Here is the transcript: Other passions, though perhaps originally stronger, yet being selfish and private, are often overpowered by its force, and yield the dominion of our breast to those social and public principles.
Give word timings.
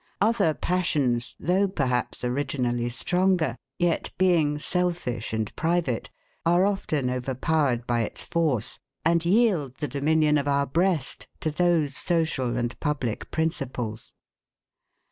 Other 0.19 0.55
passions, 0.55 1.35
though 1.39 1.67
perhaps 1.67 2.23
originally 2.23 2.89
stronger, 2.89 3.55
yet 3.77 4.11
being 4.17 4.57
selfish 4.57 5.31
and 5.31 5.55
private, 5.55 6.09
are 6.43 6.65
often 6.65 7.11
overpowered 7.11 7.85
by 7.85 8.01
its 8.01 8.25
force, 8.25 8.79
and 9.05 9.23
yield 9.23 9.75
the 9.77 9.87
dominion 9.87 10.39
of 10.39 10.47
our 10.47 10.65
breast 10.65 11.27
to 11.41 11.51
those 11.51 11.95
social 11.95 12.57
and 12.57 12.79
public 12.79 13.29
principles. 13.29 14.15